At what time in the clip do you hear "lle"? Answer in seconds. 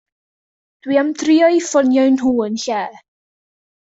2.65-2.81